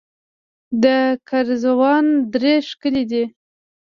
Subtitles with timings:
[0.83, 0.85] د
[1.29, 3.23] ګرزوان درې ښکلې دي